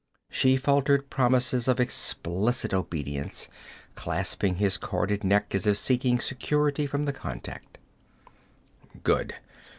She 0.31 0.57
faltered 0.57 1.11
promises 1.11 1.67
of 1.67 1.79
explicit 1.79 2.73
obedience, 2.73 3.47
clasping 3.93 4.55
his 4.55 4.79
corded 4.79 5.23
neck 5.23 5.53
as 5.53 5.67
if 5.67 5.77
seeking 5.77 6.17
security 6.19 6.87
from 6.87 7.03
the 7.03 7.13
contact. 7.13 7.77
'Good. 9.03 9.35